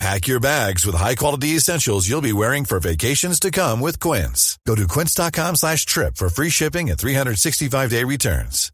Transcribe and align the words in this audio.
Pack 0.00 0.26
your 0.26 0.40
bags 0.40 0.84
with 0.84 0.96
high-quality 0.96 1.50
essentials 1.56 2.08
you'll 2.08 2.20
be 2.20 2.32
wearing 2.32 2.64
for 2.64 2.80
vacations 2.80 3.38
to 3.40 3.50
come 3.50 3.80
with 3.80 4.00
Quince. 4.00 4.58
Go 4.66 4.74
to 4.74 4.86
quince.com 4.88 5.56
slash 5.56 5.86
trip 5.86 6.16
for 6.16 6.28
free 6.28 6.50
shipping 6.50 6.90
and 6.90 6.98
365-day 6.98 8.04
returns. 8.04 8.70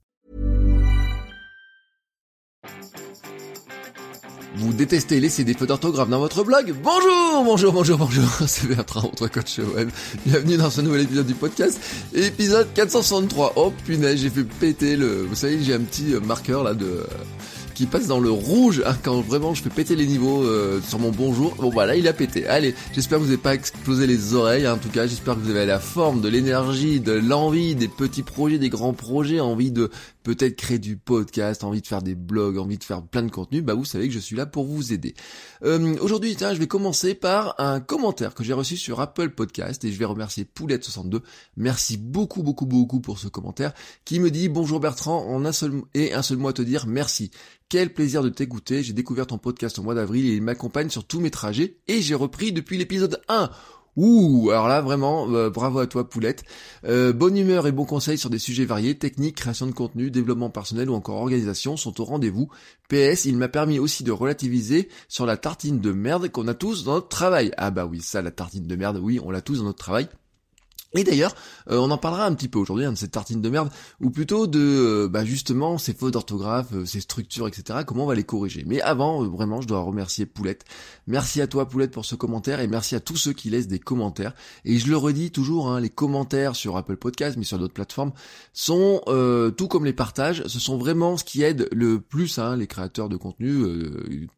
Vous 4.56 4.73
détestez 4.73 5.20
laisser 5.20 5.45
des 5.45 5.55
fautes 5.55 5.69
d'orthographe 5.69 6.09
dans 6.09 6.19
votre 6.19 6.42
blog? 6.42 6.75
Bonjour, 6.83 7.45
bonjour, 7.45 7.73
bonjour, 7.73 7.98
bonjour, 7.98 8.25
c'est 8.47 8.66
Bertrand, 8.66 9.02
votre 9.02 9.28
coach 9.28 9.59
web. 9.59 9.91
Bienvenue 10.27 10.56
dans 10.56 10.70
ce 10.70 10.80
nouvel 10.80 11.02
épisode 11.02 11.27
du 11.27 11.34
podcast, 11.34 11.80
épisode 12.12 12.66
463. 12.75 13.52
Oh 13.56 13.73
punaise, 13.87 14.20
j'ai 14.20 14.28
fait 14.28 14.42
péter 14.42 14.97
le... 14.97 15.23
Vous 15.23 15.37
savez, 15.37 15.62
j'ai 15.62 15.75
un 15.75 15.80
petit 15.80 16.14
marqueur 16.27 16.64
là 16.64 16.75
de 16.75 17.06
qui 17.80 17.87
passe 17.87 18.09
dans 18.09 18.20
le 18.20 18.30
rouge 18.30 18.83
hein, 18.84 18.95
quand 19.02 19.23
vraiment 19.23 19.55
je 19.55 19.62
fais 19.62 19.70
péter 19.70 19.97
les 19.97 20.07
niveaux 20.07 20.45
euh, 20.45 20.83
sur 20.83 20.98
mon 20.98 21.11
bonjour. 21.11 21.55
Bon 21.55 21.70
voilà, 21.70 21.97
il 21.97 22.06
a 22.09 22.12
pété. 22.12 22.47
Allez, 22.47 22.75
j'espère 22.93 23.16
que 23.16 23.23
vous 23.23 23.30
n'avez 23.30 23.41
pas 23.41 23.55
explosé 23.55 24.06
les 24.06 24.34
oreilles. 24.34 24.66
Hein, 24.66 24.75
en 24.75 24.77
tout 24.77 24.91
cas, 24.91 25.06
j'espère 25.06 25.37
que 25.37 25.41
vous 25.41 25.48
avez 25.48 25.65
la 25.65 25.80
forme, 25.80 26.20
de 26.20 26.29
l'énergie, 26.29 27.01
de 27.01 27.12
l'envie, 27.12 27.75
des 27.75 27.89
petits 27.89 28.23
projets, 28.23 28.59
des 28.59 28.69
grands 28.69 28.93
projets, 28.93 29.41
envie 29.41 29.73
de 29.73 29.91
peut-être 30.25 30.56
créer 30.56 30.79
du 30.79 30.98
podcast, 30.98 31.65
envie 31.65 31.80
de 31.80 31.87
faire 31.87 32.03
des 32.03 32.15
blogs, 32.15 32.59
envie 32.59 32.77
de 32.77 32.84
faire 32.84 33.03
plein 33.03 33.23
de 33.23 33.30
contenu. 33.30 33.62
Bah 33.62 33.73
vous 33.73 33.86
savez 33.86 34.08
que 34.08 34.14
je 34.14 34.19
suis 34.19 34.36
là 34.36 34.45
pour 34.45 34.67
vous 34.67 34.92
aider. 34.92 35.14
Euh, 35.64 35.97
Aujourd'hui, 36.03 36.36
tiens, 36.36 36.53
je 36.53 36.58
vais 36.58 36.67
commencer 36.67 37.14
par 37.14 37.55
un 37.58 37.81
commentaire 37.81 38.34
que 38.34 38.45
j'ai 38.45 38.53
reçu 38.53 38.77
sur 38.77 39.01
Apple 39.01 39.31
Podcast 39.31 39.83
et 39.86 39.92
je 39.92 39.98
vais 39.98 40.05
remercier 40.05 40.45
Poulette62. 40.45 41.20
Merci 41.56 41.97
beaucoup, 41.97 42.42
beaucoup, 42.42 42.67
beaucoup 42.67 43.01
pour 43.01 43.19
ce 43.19 43.28
commentaire 43.28 43.73
qui 44.05 44.20
me 44.20 44.31
dit 44.31 44.51
bonjour 44.51 44.81
Bertrand 44.81 45.25
en 45.27 45.47
un 45.47 45.53
seul 45.53 45.81
et 45.95 46.12
un 46.12 46.20
seul 46.20 46.36
mot 46.36 46.48
à 46.48 46.53
te 46.53 46.61
dire 46.61 46.86
merci. 46.86 47.31
Quel 47.71 47.95
plaisir 47.95 48.25
de 48.25 48.31
t'écouter, 48.31 48.83
j'ai 48.83 48.93
découvert 48.93 49.29
ton 49.29 49.39
podcast 49.39 49.79
au 49.79 49.85
mois 49.85 49.95
d'avril 49.95 50.27
et 50.27 50.35
il 50.35 50.43
m'accompagne 50.43 50.91
sur 50.91 51.05
tous 51.05 51.21
mes 51.21 51.31
trajets 51.31 51.77
et 51.87 52.03
j'ai 52.03 52.17
repris 52.17 52.51
depuis 52.51 52.77
l'épisode 52.77 53.23
1. 53.29 53.49
Ouh, 53.95 54.51
alors 54.51 54.67
là 54.67 54.81
vraiment, 54.81 55.33
euh, 55.33 55.51
bravo 55.51 55.79
à 55.79 55.87
toi 55.87 56.09
Poulette. 56.09 56.43
Euh, 56.85 57.13
bonne 57.13 57.37
humeur 57.37 57.69
et 57.69 57.73
bons 57.73 57.85
conseils 57.85 58.19
sur 58.19 58.29
des 58.29 58.41
sujets 58.41 58.65
variés, 58.65 58.98
technique, 58.98 59.37
création 59.37 59.69
de 59.69 59.73
contenu, 59.73 60.11
développement 60.11 60.51
personnel 60.51 60.91
ou 60.91 60.95
encore 60.95 61.19
organisation 61.19 61.77
sont 61.77 62.01
au 62.01 62.05
rendez-vous. 62.05 62.48
PS, 62.89 63.27
il 63.27 63.37
m'a 63.37 63.47
permis 63.47 63.79
aussi 63.79 64.03
de 64.03 64.11
relativiser 64.11 64.89
sur 65.07 65.25
la 65.25 65.37
tartine 65.37 65.81
de 65.81 65.93
merde 65.93 66.29
qu'on 66.29 66.48
a 66.48 66.55
tous 66.55 66.83
dans 66.83 66.95
notre 66.95 67.09
travail. 67.09 67.53
Ah 67.57 67.71
bah 67.71 67.87
oui, 67.87 68.01
ça 68.01 68.21
la 68.21 68.33
tartine 68.33 68.67
de 68.67 68.75
merde, 68.75 68.98
oui, 69.01 69.21
on 69.23 69.31
l'a 69.31 69.43
tous 69.43 69.59
dans 69.59 69.65
notre 69.67 69.79
travail. 69.79 70.09
Et 70.92 71.05
d'ailleurs, 71.05 71.36
euh, 71.70 71.78
on 71.78 71.91
en 71.92 71.98
parlera 71.98 72.27
un 72.27 72.34
petit 72.34 72.48
peu 72.48 72.58
aujourd'hui 72.58 72.84
hein, 72.84 72.92
de 72.92 72.98
cette 72.98 73.12
tartine 73.12 73.41
de 73.41 73.48
merde, 73.48 73.70
ou 74.00 74.10
plutôt 74.10 74.48
de 74.48 74.58
euh, 74.58 75.08
bah, 75.08 75.24
justement 75.24 75.78
ces 75.78 75.94
fautes 75.94 76.14
d'orthographe, 76.14 76.72
euh, 76.72 76.84
ces 76.84 77.00
structures, 77.00 77.46
etc. 77.46 77.80
Comment 77.86 78.05
on 78.05 78.06
va 78.08 78.16
les 78.16 78.24
corriger. 78.24 78.64
Mais 78.66 78.80
avant, 78.80 79.22
vraiment, 79.24 79.61
je 79.61 79.68
dois 79.68 79.83
remercier 79.83 80.27
Poulette. 80.27 80.64
Merci 81.06 81.41
à 81.41 81.46
toi 81.46 81.68
Poulette 81.68 81.92
pour 81.92 82.05
ce 82.05 82.16
commentaire 82.16 82.58
et 82.58 82.66
merci 82.66 82.96
à 82.96 83.00
tous 83.00 83.16
ceux 83.16 83.33
qui 83.33 83.50
laissent 83.50 83.68
des 83.68 83.78
commentaires. 83.78 84.34
Et 84.64 84.78
je 84.78 84.88
le 84.88 84.96
redis 84.96 85.30
toujours, 85.30 85.68
hein, 85.68 85.78
les 85.78 85.91
commentaires 85.91 86.56
sur 86.56 86.77
Apple 86.77 86.96
Podcast, 86.96 87.36
mais 87.38 87.44
sur 87.44 87.61
d'autres 87.61 87.74
plateformes, 87.74 88.12
sont 88.52 89.02
tout 89.56 89.68
comme 89.68 89.84
les 89.84 89.92
partages, 89.92 90.42
ce 90.46 90.58
sont 90.58 90.77
vraiment 90.77 91.16
ce 91.16 91.24
qui 91.24 91.42
aide 91.42 91.68
le 91.72 92.00
plus 92.00 92.38
hein, 92.38 92.56
les 92.56 92.66
créateurs 92.66 93.08
de 93.08 93.16
contenu 93.16 93.64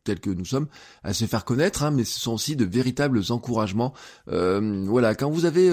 tels 0.05 0.21
que 0.21 0.31
nous 0.31 0.45
sommes 0.45 0.67
à 1.03 1.15
se 1.15 1.25
faire 1.25 1.45
connaître, 1.45 1.91
mais 1.91 2.05
ce 2.05 2.21
sont 2.21 2.33
aussi 2.33 2.57
de 2.57 2.65
véritables 2.65 3.21
encouragements. 3.31 3.95
voilà, 4.27 5.15
quand 5.15 5.31
vous 5.31 5.45
avez 5.45 5.71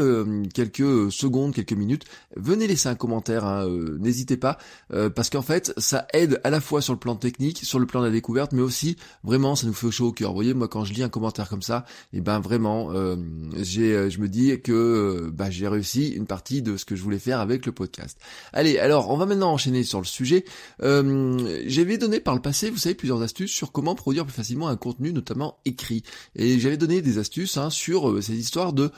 quelques 0.53 0.68
quelques 0.69 0.81
euh, 0.81 1.09
secondes, 1.09 1.53
quelques 1.53 1.73
minutes, 1.73 2.05
venez 2.35 2.67
laisser 2.67 2.89
un 2.89 2.95
commentaire, 2.95 3.45
hein, 3.45 3.67
euh, 3.67 3.97
n'hésitez 3.99 4.37
pas, 4.37 4.57
euh, 4.93 5.09
parce 5.09 5.29
qu'en 5.29 5.41
fait, 5.41 5.73
ça 5.77 6.07
aide 6.13 6.39
à 6.43 6.49
la 6.49 6.61
fois 6.61 6.81
sur 6.81 6.93
le 6.93 6.99
plan 6.99 7.15
technique, 7.15 7.59
sur 7.63 7.79
le 7.79 7.85
plan 7.85 8.01
de 8.01 8.05
la 8.05 8.11
découverte, 8.11 8.51
mais 8.53 8.61
aussi 8.61 8.95
vraiment, 9.23 9.55
ça 9.55 9.67
nous 9.67 9.73
fait 9.73 9.91
chaud 9.91 10.07
au 10.07 10.11
cœur. 10.11 10.29
Vous 10.29 10.35
voyez, 10.35 10.53
moi, 10.53 10.67
quand 10.67 10.85
je 10.85 10.93
lis 10.93 11.03
un 11.03 11.09
commentaire 11.09 11.49
comme 11.49 11.61
ça, 11.61 11.85
et 12.13 12.17
eh 12.17 12.21
ben 12.21 12.39
vraiment, 12.39 12.91
j'ai, 13.57 14.09
je 14.09 14.19
me 14.19 14.27
dis 14.27 14.59
que 14.61 15.29
bah, 15.33 15.49
j'ai 15.49 15.67
réussi 15.67 16.09
une 16.09 16.25
partie 16.25 16.61
de 16.61 16.77
ce 16.77 16.85
que 16.85 16.95
je 16.95 17.03
voulais 17.03 17.19
faire 17.19 17.39
avec 17.39 17.65
le 17.65 17.71
podcast. 17.71 18.17
Allez, 18.53 18.77
alors, 18.77 19.09
on 19.09 19.17
va 19.17 19.25
maintenant 19.25 19.51
enchaîner 19.51 19.83
sur 19.83 19.99
le 19.99 20.05
sujet. 20.05 20.45
j'avais 20.79 21.97
donné 21.97 22.19
par 22.19 22.35
le 22.35 22.41
passé, 22.41 22.69
vous 22.69 22.77
savez, 22.77 22.95
plusieurs 22.95 23.21
astuces 23.21 23.51
sur 23.51 23.71
comment 23.71 23.95
produire 23.95 24.25
plus 24.25 24.33
facilement 24.33 24.67
un 24.67 24.77
contenu, 24.77 25.13
notamment 25.13 25.59
écrit. 25.65 26.03
Et 26.35 26.59
j'avais 26.59 26.77
donné 26.77 27.01
des 27.01 27.17
astuces 27.17 27.57
hein, 27.57 27.69
sur 27.69 28.21
ces 28.23 28.35
histoires 28.35 28.73
de 28.73 28.91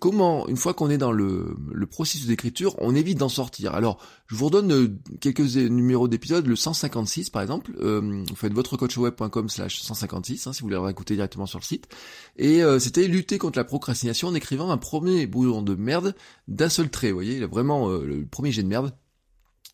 comment, 0.00 0.48
une 0.48 0.56
fois 0.56 0.74
qu'on 0.74 0.90
est 0.90 0.97
dans 0.98 1.12
le, 1.12 1.56
processus 1.90 2.26
d'écriture, 2.26 2.74
on 2.78 2.94
évite 2.94 3.18
d'en 3.18 3.28
sortir. 3.28 3.74
Alors, 3.74 3.98
je 4.26 4.36
vous 4.36 4.46
redonne 4.46 4.72
euh, 4.72 4.88
quelques 5.20 5.40
numéros 5.40 6.08
d'épisodes, 6.08 6.46
le 6.46 6.56
156 6.56 7.30
par 7.30 7.42
exemple, 7.42 7.72
euh, 7.80 8.24
vous 8.28 8.36
faites 8.36 8.52
votrecoachweb.com 8.52 9.48
slash 9.48 9.80
156 9.80 10.46
hein, 10.46 10.52
si 10.52 10.60
vous 10.60 10.66
voulez 10.66 10.76
réécouter 10.76 11.14
directement 11.14 11.46
sur 11.46 11.58
le 11.58 11.64
site, 11.64 11.88
et 12.36 12.62
euh, 12.62 12.78
c'était 12.78 13.06
lutter 13.08 13.38
contre 13.38 13.58
la 13.58 13.64
procrastination 13.64 14.28
en 14.28 14.34
écrivant 14.34 14.70
un 14.70 14.76
premier 14.76 15.26
brouillon 15.26 15.62
de 15.62 15.74
merde 15.74 16.14
d'un 16.46 16.68
seul 16.68 16.90
trait, 16.90 17.08
vous 17.10 17.16
voyez, 17.16 17.46
vraiment 17.46 17.88
le 17.88 18.26
premier 18.26 18.52
jet 18.52 18.62
de 18.62 18.68
merde, 18.68 18.92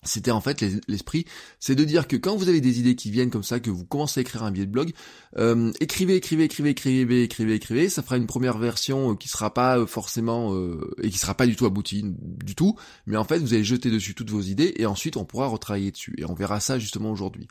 c'était 0.04 0.30
en 0.30 0.40
fait 0.40 0.64
l'esprit, 0.88 1.24
c'est 1.60 1.74
de 1.74 1.84
dire 1.84 2.08
que 2.08 2.16
quand 2.16 2.36
vous 2.36 2.48
avez 2.48 2.60
des 2.60 2.78
idées 2.78 2.94
qui 2.94 3.10
viennent 3.10 3.30
comme 3.30 3.42
ça, 3.42 3.60
que 3.60 3.70
vous 3.70 3.84
commencez 3.84 4.20
à 4.20 4.22
écrire 4.22 4.42
un 4.42 4.50
billet 4.50 4.66
de 4.66 4.70
blog, 4.70 4.92
euh, 5.38 5.72
écrivez, 5.80 6.16
écrivez, 6.16 6.44
écrivez, 6.44 6.70
écrivez, 6.70 7.22
écrivez, 7.22 7.54
écrivez, 7.54 7.88
ça 7.88 8.02
fera 8.02 8.16
une 8.16 8.26
première 8.26 8.58
version 8.58 9.12
euh, 9.12 9.14
qui 9.14 9.28
sera 9.28 9.52
pas 9.52 9.78
euh, 9.78 9.86
forcément 9.86 10.54
et 11.02 11.10
qui 11.10 11.18
sera 11.18 11.34
pas 11.34 11.46
du 11.46 11.56
tout 11.56 11.66
aboutie 11.66 12.04
du 12.04 12.54
tout, 12.54 12.76
mais 13.06 13.16
en 13.16 13.24
fait 13.24 13.38
vous 13.38 13.54
allez 13.54 13.64
jeter 13.64 13.90
dessus 13.90 14.14
toutes 14.14 14.30
vos 14.30 14.40
idées 14.40 14.74
et 14.76 14.86
ensuite 14.86 15.16
on 15.16 15.24
pourra 15.24 15.46
retravailler 15.46 15.90
dessus 15.90 16.14
et 16.18 16.24
on 16.24 16.34
verra 16.34 16.60
ça 16.60 16.78
justement 16.78 17.10
aujourd'hui. 17.10 17.48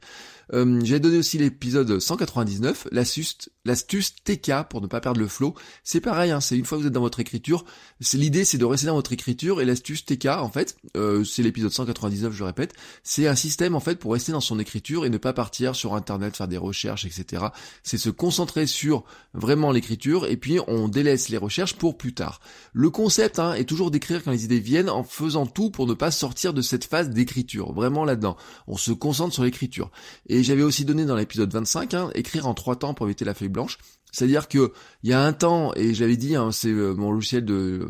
Euh, 0.53 0.79
J'ai 0.83 0.99
donné 0.99 1.17
aussi 1.17 1.37
l'épisode 1.37 1.99
199, 1.99 2.87
l'astuce, 2.91 4.15
TK 4.23 4.67
pour 4.69 4.81
ne 4.81 4.87
pas 4.87 5.01
perdre 5.01 5.19
le 5.19 5.27
flow. 5.27 5.55
C'est 5.83 6.01
pareil, 6.01 6.31
hein, 6.31 6.41
c'est 6.41 6.57
une 6.57 6.65
fois 6.65 6.77
que 6.77 6.83
vous 6.83 6.87
êtes 6.87 6.93
dans 6.93 7.01
votre 7.01 7.19
écriture, 7.19 7.65
c'est 7.99 8.17
l'idée 8.17 8.45
c'est 8.45 8.57
de 8.57 8.65
rester 8.65 8.87
dans 8.87 8.95
votre 8.95 9.13
écriture 9.13 9.61
et 9.61 9.65
l'astuce 9.65 10.05
TK 10.05 10.27
en 10.27 10.49
fait, 10.49 10.77
c'est 11.25 11.43
l'épisode 11.43 11.71
199 11.71 12.33
je 12.33 12.42
répète, 12.43 12.73
c'est 13.03 13.27
un 13.27 13.35
système 13.35 13.75
en 13.75 13.79
fait 13.79 13.97
pour 13.97 14.13
rester 14.13 14.31
dans 14.31 14.41
son 14.41 14.59
écriture 14.59 15.05
et 15.05 15.09
ne 15.09 15.17
pas 15.17 15.33
partir 15.33 15.75
sur 15.75 15.95
internet 15.95 16.35
faire 16.35 16.47
des 16.47 16.57
recherches 16.57 17.05
etc. 17.05 17.45
C'est 17.83 17.97
se 17.97 18.09
concentrer 18.09 18.67
sur 18.67 19.03
vraiment 19.33 19.71
l'écriture 19.71 20.25
et 20.25 20.37
puis 20.37 20.59
on 20.67 20.87
délaisse 20.87 21.29
les 21.29 21.37
recherches 21.37 21.75
pour 21.75 21.97
plus 21.97 22.13
tard. 22.13 22.39
Le 22.73 22.89
concept 22.89 23.39
hein, 23.39 23.53
est 23.53 23.65
toujours 23.65 23.91
d'écrire 23.91 24.23
quand 24.23 24.31
les 24.31 24.45
idées 24.45 24.59
viennent 24.59 24.89
en 24.89 25.03
faisant 25.03 25.45
tout 25.45 25.69
pour 25.69 25.87
ne 25.87 25.93
pas 25.93 26.11
sortir 26.11 26.53
de 26.53 26.61
cette 26.61 26.85
phase 26.85 27.09
d'écriture, 27.09 27.73
vraiment 27.73 28.05
là-dedans. 28.05 28.37
On 28.67 28.77
se 28.77 28.91
concentre 28.91 29.33
sur 29.33 29.43
l'écriture. 29.43 29.91
Et 30.27 30.43
j'avais 30.43 30.63
aussi 30.63 30.85
donné 30.85 31.05
dans 31.05 31.15
l'épisode 31.15 31.51
25, 31.51 31.93
hein, 31.93 32.09
écrire 32.15 32.47
en 32.47 32.53
trois 32.53 32.75
temps 32.75 32.93
pour 32.93 33.07
éviter 33.07 33.25
la 33.25 33.33
feuille 33.33 33.49
blanche. 33.49 33.77
C'est-à-dire 34.13 34.47
que 34.47 34.72
il 35.01 35.09
y 35.09 35.13
a 35.13 35.22
un 35.22 35.34
temps, 35.34 35.74
et 35.75 35.94
j'avais 35.94 36.16
dit, 36.16 36.35
hein, 36.35 36.51
c'est 36.51 36.69
euh, 36.69 36.94
mon 36.94 37.12
logiciel 37.12 37.44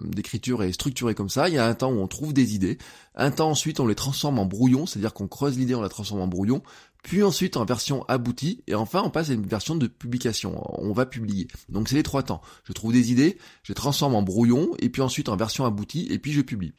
d'écriture 0.06 0.64
est 0.64 0.72
structuré 0.72 1.14
comme 1.14 1.30
ça, 1.30 1.50
il 1.50 1.56
y 1.56 1.58
a 1.60 1.68
un 1.68 1.74
temps 1.76 1.92
où 1.92 2.00
on 2.00 2.08
trouve 2.08 2.34
des 2.34 2.56
idées, 2.56 2.78
un 3.14 3.30
temps 3.30 3.50
ensuite 3.50 3.80
on 3.80 3.86
les 3.86 3.94
transforme 3.94 4.40
en 4.40 4.46
brouillon, 4.46 4.86
c'est-à-dire 4.86 5.14
qu'on 5.14 5.28
creuse 5.28 5.60
l'idée, 5.60 5.76
on 5.76 5.82
la 5.82 5.90
transforme 5.90 6.22
en 6.22 6.28
brouillon, 6.28 6.64
puis 7.04 7.22
ensuite 7.24 7.58
en 7.58 7.66
version 7.66 8.06
aboutie, 8.06 8.64
et 8.68 8.74
enfin 8.74 9.02
on 9.04 9.10
passe 9.10 9.30
à 9.30 9.34
une 9.34 9.46
version 9.46 9.76
de 9.76 9.88
publication, 9.88 10.64
on 10.82 10.94
va 10.94 11.06
publier. 11.06 11.48
Donc 11.68 11.90
c'est 11.90 11.96
les 11.96 12.04
trois 12.04 12.24
temps. 12.24 12.42
Je 12.64 12.72
trouve 12.72 12.94
des 12.94 13.12
idées, 13.12 13.38
je 13.64 13.74
les 13.74 13.76
transforme 13.76 14.16
en 14.16 14.24
brouillon, 14.24 14.72
et 14.80 14.90
puis 14.90 15.02
ensuite 15.02 15.28
en 15.28 15.36
version 15.36 15.66
aboutie, 15.66 16.08
et 16.10 16.20
puis 16.20 16.32
je 16.32 16.42
publie. 16.42 16.74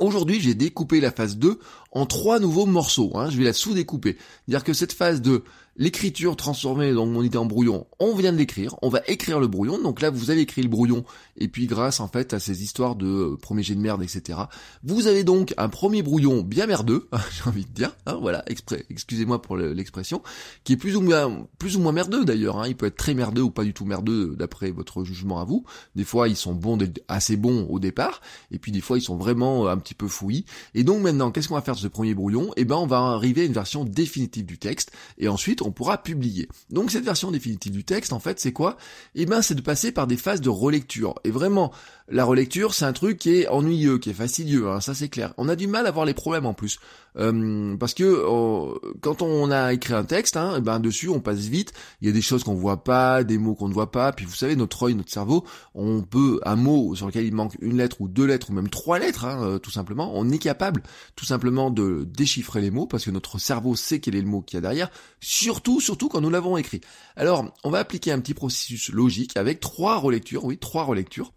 Aujourd'hui, 0.00 0.40
j'ai 0.40 0.54
découpé 0.54 1.00
la 1.00 1.12
phase 1.12 1.36
2 1.36 1.58
en 1.92 2.06
trois 2.06 2.40
nouveaux 2.40 2.66
morceaux. 2.66 3.12
Hein. 3.14 3.30
Je 3.30 3.38
vais 3.38 3.44
la 3.44 3.52
sous-découper. 3.52 4.16
C'est-à-dire 4.16 4.64
que 4.64 4.72
cette 4.72 4.92
phase 4.92 5.20
de 5.20 5.44
l'écriture 5.76 6.36
transformée, 6.36 6.92
donc 6.92 7.10
mon 7.10 7.22
idée 7.22 7.38
en 7.38 7.46
brouillon, 7.46 7.86
on 7.98 8.14
vient 8.14 8.32
de 8.32 8.36
l'écrire, 8.36 8.76
on 8.82 8.90
va 8.90 9.00
écrire 9.06 9.40
le 9.40 9.46
brouillon, 9.46 9.80
donc 9.80 10.02
là 10.02 10.10
vous 10.10 10.30
avez 10.30 10.42
écrit 10.42 10.62
le 10.62 10.68
brouillon, 10.68 11.04
et 11.38 11.48
puis 11.48 11.66
grâce 11.66 12.00
en 12.00 12.08
fait 12.08 12.34
à 12.34 12.40
ces 12.40 12.62
histoires 12.62 12.94
de 12.94 13.06
euh, 13.06 13.36
premier 13.40 13.62
jet 13.62 13.74
de 13.74 13.80
merde, 13.80 14.02
etc., 14.02 14.38
vous 14.84 15.06
avez 15.06 15.24
donc 15.24 15.54
un 15.56 15.70
premier 15.70 16.02
brouillon 16.02 16.42
bien 16.42 16.66
merdeux, 16.66 17.08
j'ai 17.30 17.48
envie 17.48 17.64
de 17.64 17.70
dire, 17.70 17.96
hein, 18.06 18.18
voilà, 18.20 18.44
excusez-moi 18.90 19.40
pour 19.40 19.56
l'expression, 19.56 20.22
qui 20.64 20.74
est 20.74 20.76
plus 20.76 20.96
ou 20.96 21.00
moins, 21.00 21.46
plus 21.58 21.76
ou 21.76 21.80
moins 21.80 21.92
merdeux 21.92 22.24
d'ailleurs, 22.24 22.58
hein, 22.58 22.68
il 22.68 22.76
peut 22.76 22.86
être 22.86 22.96
très 22.96 23.14
merdeux 23.14 23.42
ou 23.42 23.50
pas 23.50 23.64
du 23.64 23.72
tout 23.72 23.86
merdeux 23.86 24.36
d'après 24.38 24.70
votre 24.70 25.04
jugement 25.04 25.40
à 25.40 25.44
vous, 25.44 25.64
des 25.96 26.04
fois 26.04 26.28
ils 26.28 26.36
sont 26.36 26.54
bons, 26.54 26.78
assez 27.08 27.36
bons 27.36 27.66
au 27.70 27.78
départ, 27.78 28.20
et 28.50 28.58
puis 28.58 28.72
des 28.72 28.82
fois 28.82 28.98
ils 28.98 29.02
sont 29.02 29.16
vraiment 29.16 29.68
un 29.68 29.78
petit 29.78 29.94
peu 29.94 30.06
fouillis, 30.06 30.44
et 30.74 30.84
donc 30.84 31.02
maintenant 31.02 31.30
qu'est-ce 31.30 31.48
qu'on 31.48 31.54
va 31.54 31.62
faire 31.62 31.76
de 31.76 31.80
ce 31.80 31.88
premier 31.88 32.14
brouillon? 32.14 32.50
Eh 32.56 32.66
ben 32.66 32.76
on 32.76 32.86
va 32.86 32.98
arriver 32.98 33.42
à 33.42 33.44
une 33.44 33.54
version 33.54 33.84
définitive 33.84 34.44
du 34.44 34.58
texte, 34.58 34.92
et 35.16 35.28
ensuite 35.28 35.61
on 35.62 35.72
pourra 35.72 36.02
publier. 36.02 36.48
Donc 36.70 36.90
cette 36.90 37.04
version 37.04 37.30
définitive 37.30 37.72
du 37.72 37.84
texte, 37.84 38.12
en 38.12 38.20
fait, 38.20 38.38
c'est 38.40 38.52
quoi? 38.52 38.76
Eh 39.14 39.26
ben, 39.26 39.42
c'est 39.42 39.54
de 39.54 39.60
passer 39.60 39.92
par 39.92 40.06
des 40.06 40.16
phases 40.16 40.40
de 40.40 40.48
relecture. 40.48 41.14
Et 41.24 41.30
vraiment, 41.30 41.72
la 42.12 42.24
relecture, 42.24 42.74
c'est 42.74 42.84
un 42.84 42.92
truc 42.92 43.18
qui 43.18 43.36
est 43.36 43.48
ennuyeux, 43.48 43.98
qui 43.98 44.10
est 44.10 44.14
fastidieux, 44.14 44.68
hein, 44.68 44.80
ça 44.80 44.94
c'est 44.94 45.08
clair. 45.08 45.32
On 45.38 45.48
a 45.48 45.56
du 45.56 45.66
mal 45.66 45.86
à 45.86 45.90
voir 45.90 46.04
les 46.04 46.12
problèmes 46.12 46.44
en 46.44 46.52
plus. 46.52 46.78
Euh, 47.16 47.76
parce 47.76 47.94
que 47.94 48.04
euh, 48.04 48.74
quand 49.00 49.22
on 49.22 49.50
a 49.50 49.72
écrit 49.72 49.94
un 49.94 50.04
texte, 50.04 50.36
hein, 50.36 50.54
eh 50.58 50.60
ben 50.60 50.78
dessus 50.78 51.08
on 51.08 51.20
passe 51.20 51.40
vite, 51.40 51.72
il 52.00 52.06
y 52.08 52.10
a 52.10 52.12
des 52.12 52.22
choses 52.22 52.44
qu'on 52.44 52.54
voit 52.54 52.84
pas, 52.84 53.24
des 53.24 53.38
mots 53.38 53.54
qu'on 53.54 53.68
ne 53.68 53.74
voit 53.74 53.90
pas, 53.90 54.12
puis 54.12 54.26
vous 54.26 54.34
savez, 54.34 54.56
notre 54.56 54.82
œil, 54.82 54.94
notre 54.94 55.10
cerveau, 55.10 55.44
on 55.74 56.02
peut, 56.02 56.38
un 56.44 56.56
mot 56.56 56.94
sur 56.94 57.06
lequel 57.06 57.24
il 57.24 57.34
manque 57.34 57.56
une 57.60 57.78
lettre 57.78 58.00
ou 58.00 58.08
deux 58.08 58.26
lettres 58.26 58.50
ou 58.50 58.52
même 58.52 58.68
trois 58.68 58.98
lettres, 58.98 59.24
hein, 59.24 59.42
euh, 59.42 59.58
tout 59.58 59.70
simplement, 59.70 60.12
on 60.14 60.28
est 60.28 60.38
capable 60.38 60.82
tout 61.16 61.24
simplement 61.24 61.70
de 61.70 62.04
déchiffrer 62.04 62.60
les 62.60 62.70
mots 62.70 62.86
parce 62.86 63.06
que 63.06 63.10
notre 63.10 63.38
cerveau 63.38 63.74
sait 63.74 64.00
quel 64.00 64.16
est 64.16 64.22
le 64.22 64.28
mot 64.28 64.42
qu'il 64.42 64.56
y 64.56 64.58
a 64.58 64.62
derrière, 64.62 64.90
surtout, 65.20 65.80
surtout 65.80 66.08
quand 66.08 66.20
nous 66.20 66.30
l'avons 66.30 66.58
écrit. 66.58 66.82
Alors, 67.16 67.54
on 67.64 67.70
va 67.70 67.78
appliquer 67.78 68.12
un 68.12 68.20
petit 68.20 68.34
processus 68.34 68.90
logique 68.90 69.36
avec 69.36 69.60
trois 69.60 69.96
relectures, 69.98 70.44
oui, 70.44 70.58
trois 70.58 70.84
relectures. 70.84 71.32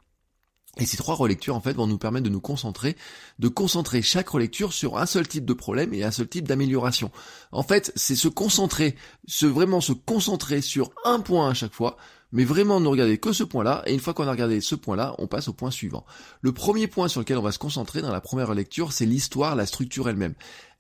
Et 0.78 0.86
ces 0.86 0.98
trois 0.98 1.16
relectures, 1.16 1.56
en 1.56 1.62
fait, 1.62 1.74
vont 1.74 1.88
nous 1.88 1.98
permettre 1.98 2.26
de 2.26 2.30
nous 2.30 2.42
concentrer, 2.42 2.96
de 3.40 3.48
concentrer 3.48 4.02
chaque 4.02 4.30
relecture 4.30 4.74
sur 4.74 4.98
un 4.98 5.06
seul 5.06 5.28
type 5.28 5.46
de 5.46 5.54
problème 5.54 5.94
et 5.94 6.04
un 6.04 6.12
seul 6.12 6.28
type 6.28 6.48
d'amélioration. 6.48 7.12
En 7.52 7.64
fait, 7.64 7.92
c'est 7.96 8.16
se 8.16 8.28
concentrer, 8.28 8.96
se 9.28 9.46
vraiment 9.46 9.82
se 9.82 9.94
concentrer 9.94 10.62
sur 10.62 10.92
un 11.06 11.20
point 11.20 11.50
à 11.50 11.54
chaque 11.54 11.74
fois, 11.74 11.98
mais 12.32 12.44
vraiment 12.44 12.82
ne 12.82 12.88
regarder 12.88 13.18
que 13.18 13.32
ce 13.32 13.44
point-là, 13.44 13.84
et 13.86 13.94
une 13.94 14.02
fois 14.02 14.14
qu'on 14.14 14.28
a 14.28 14.32
regardé 14.32 14.60
ce 14.60 14.76
point-là, 14.76 15.16
on 15.20 15.28
passe 15.28 15.48
au 15.48 15.54
point 15.54 15.72
suivant. 15.72 16.06
Le 16.42 16.52
premier 16.52 16.88
point 16.88 17.08
sur 17.08 17.22
lequel 17.22 17.38
on 17.38 17.42
va 17.42 17.54
se 17.54 17.60
concentrer 17.60 18.02
dans 18.02 18.12
la 18.12 18.20
première 18.20 18.54
lecture, 18.54 18.92
c'est 18.92 19.06
l'histoire, 19.06 19.56
la 19.56 19.66
structure 19.66 20.10
elle-même. 20.10 20.34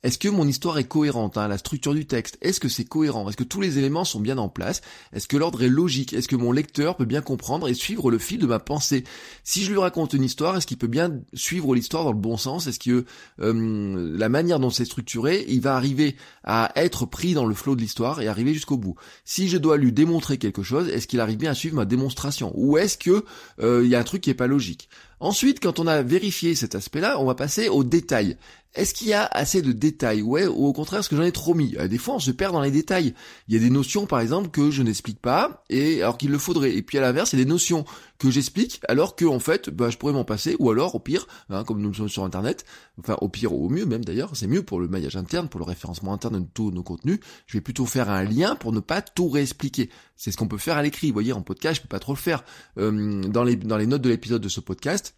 Est-ce 0.05 0.19
que 0.19 0.29
mon 0.29 0.47
histoire 0.47 0.77
est 0.77 0.83
cohérente, 0.83 1.35
hein, 1.35 1.47
la 1.47 1.57
structure 1.57 1.95
du 1.95 2.05
texte? 2.05 2.37
Est-ce 2.41 2.59
que 2.59 2.69
c'est 2.69 2.85
cohérent? 2.85 3.27
Est-ce 3.27 3.37
que 3.37 3.43
tous 3.43 3.59
les 3.59 3.79
éléments 3.79 4.05
sont 4.05 4.19
bien 4.19 4.37
en 4.37 4.49
place? 4.49 4.81
Est-ce 5.13 5.27
que 5.27 5.35
l'ordre 5.35 5.63
est 5.63 5.67
logique? 5.67 6.13
Est-ce 6.13 6.27
que 6.27 6.35
mon 6.35 6.51
lecteur 6.51 6.95
peut 6.95 7.05
bien 7.05 7.21
comprendre 7.21 7.67
et 7.67 7.73
suivre 7.73 8.11
le 8.11 8.19
fil 8.19 8.37
de 8.37 8.45
ma 8.45 8.59
pensée? 8.59 9.03
Si 9.43 9.63
je 9.63 9.71
lui 9.71 9.79
raconte 9.79 10.13
une 10.13 10.23
histoire, 10.23 10.55
est-ce 10.55 10.67
qu'il 10.67 10.77
peut 10.77 10.85
bien 10.85 11.21
suivre 11.33 11.73
l'histoire 11.73 12.03
dans 12.03 12.11
le 12.11 12.19
bon 12.19 12.37
sens? 12.37 12.67
Est-ce 12.67 12.77
que 12.77 13.03
euh, 13.39 14.15
la 14.15 14.29
manière 14.29 14.59
dont 14.59 14.69
c'est 14.69 14.85
structuré, 14.85 15.43
il 15.47 15.61
va 15.61 15.75
arriver 15.75 16.17
à 16.43 16.71
être 16.75 17.07
pris 17.07 17.33
dans 17.33 17.47
le 17.47 17.55
flot 17.55 17.75
de 17.75 17.81
l'histoire 17.81 18.21
et 18.21 18.27
arriver 18.27 18.53
jusqu'au 18.53 18.77
bout? 18.77 18.93
Si 19.23 19.47
je 19.47 19.57
dois 19.57 19.77
lui 19.77 19.91
démontrer 19.91 20.37
quelque 20.37 20.61
chose, 20.61 20.87
est-ce 20.87 21.07
qu'il 21.07 21.19
arrive 21.19 21.37
bien 21.37 21.49
à 21.49 21.55
suivre 21.55 21.77
ma 21.77 21.85
démonstration? 21.85 22.51
Ou 22.53 22.77
est-ce 22.77 22.99
que 22.99 23.25
euh, 23.59 23.81
il 23.83 23.89
y 23.89 23.95
a 23.95 23.99
un 24.01 24.03
truc 24.03 24.21
qui 24.21 24.29
est 24.29 24.35
pas 24.35 24.45
logique? 24.45 24.87
Ensuite, 25.19 25.61
quand 25.61 25.79
on 25.79 25.87
a 25.87 26.03
vérifié 26.03 26.53
cet 26.55 26.75
aspect-là, 26.75 27.19
on 27.19 27.25
va 27.25 27.35
passer 27.35 27.69
au 27.69 27.83
détail. 27.83 28.37
Est-ce 28.75 28.93
qu'il 28.93 29.07
y 29.07 29.13
a 29.13 29.25
assez 29.25 29.61
de 29.61 29.71
détails? 29.71 30.21
Ouais, 30.21 30.47
ou 30.47 30.65
au 30.65 30.73
contraire, 30.73 30.99
est-ce 30.99 31.09
que 31.09 31.15
j'en 31.15 31.23
ai 31.23 31.31
trop 31.31 31.53
mis? 31.53 31.75
Euh, 31.79 31.87
Des 31.87 31.97
fois, 31.97 32.15
on 32.15 32.19
se 32.19 32.31
perd 32.31 32.53
dans 32.53 32.61
les 32.61 32.71
détails. 32.71 33.13
Il 33.47 33.53
y 33.53 33.57
a 33.57 33.59
des 33.59 33.69
notions, 33.69 34.05
par 34.05 34.19
exemple, 34.19 34.49
que 34.49 34.69
je 34.69 34.83
n'explique 34.83 35.21
pas, 35.21 35.63
et 35.69 36.01
alors 36.01 36.17
qu'il 36.17 36.29
le 36.29 36.37
faudrait. 36.37 36.75
Et 36.75 36.81
puis 36.81 36.97
à 36.97 37.01
l'inverse, 37.01 37.31
il 37.33 37.39
y 37.39 37.41
a 37.41 37.45
des 37.45 37.49
notions 37.49 37.85
que 38.17 38.29
j'explique, 38.29 38.81
alors 38.87 39.15
que 39.15 39.25
en 39.25 39.39
fait, 39.39 39.69
bah, 39.69 39.89
je 39.89 39.97
pourrais 39.97 40.13
m'en 40.13 40.25
passer, 40.25 40.55
ou 40.59 40.69
alors, 40.71 40.95
au 40.95 40.99
pire, 40.99 41.27
hein, 41.49 41.63
comme 41.63 41.81
nous 41.81 41.93
sommes 41.93 42.09
sur 42.09 42.23
Internet, 42.23 42.65
enfin 42.99 43.17
au 43.21 43.29
pire 43.29 43.53
ou 43.53 43.65
au 43.65 43.69
mieux 43.69 43.85
même 43.85 44.05
d'ailleurs, 44.05 44.31
c'est 44.35 44.47
mieux 44.47 44.63
pour 44.63 44.79
le 44.79 44.87
maillage 44.87 45.15
interne, 45.15 45.49
pour 45.49 45.59
le 45.59 45.65
référencement 45.65 46.13
interne 46.13 46.39
de 46.39 46.47
tous 46.53 46.71
nos 46.71 46.83
contenus. 46.83 47.19
Je 47.47 47.57
vais 47.57 47.61
plutôt 47.61 47.85
faire 47.85 48.09
un 48.09 48.23
lien 48.23 48.55
pour 48.55 48.71
ne 48.71 48.79
pas 48.79 49.01
tout 49.01 49.29
réexpliquer. 49.29 49.89
C'est 50.15 50.31
ce 50.31 50.37
qu'on 50.37 50.47
peut 50.47 50.57
faire 50.57 50.77
à 50.77 50.83
l'écrit. 50.83 51.07
Vous 51.07 51.13
voyez, 51.13 51.33
en 51.33 51.41
podcast, 51.41 51.77
je 51.77 51.81
peux 51.81 51.87
pas 51.87 51.99
trop 51.99 52.13
le 52.13 52.17
faire. 52.17 52.43
Euh, 52.77 53.21
dans 53.23 53.43
les 53.43 53.87
notes 53.87 54.01
de 54.01 54.09
l'épisode 54.09 54.41
de 54.41 54.49
ce 54.49 54.59
podcast 54.59 55.15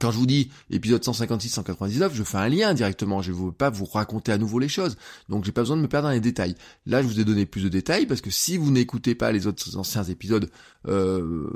quand 0.00 0.10
je 0.10 0.18
vous 0.18 0.26
dis 0.26 0.50
épisode 0.70 1.02
156-199, 1.02 2.10
je 2.14 2.22
fais 2.22 2.38
un 2.38 2.48
lien 2.48 2.74
directement, 2.74 3.22
je 3.22 3.32
ne 3.32 3.36
veux 3.36 3.52
pas 3.52 3.70
vous 3.70 3.84
raconter 3.84 4.32
à 4.32 4.38
nouveau 4.38 4.58
les 4.58 4.68
choses, 4.68 4.96
donc 5.28 5.44
j'ai 5.44 5.52
pas 5.52 5.62
besoin 5.62 5.76
de 5.76 5.82
me 5.82 5.88
perdre 5.88 6.08
dans 6.08 6.14
les 6.14 6.20
détails. 6.20 6.54
Là, 6.86 7.02
je 7.02 7.06
vous 7.06 7.20
ai 7.20 7.24
donné 7.24 7.46
plus 7.46 7.62
de 7.62 7.68
détails 7.68 8.06
parce 8.06 8.20
que 8.20 8.30
si 8.30 8.56
vous 8.56 8.70
n'écoutez 8.70 9.14
pas 9.14 9.32
les 9.32 9.46
autres 9.46 9.76
anciens 9.76 10.04
épisodes 10.04 10.50
euh, 10.88 11.48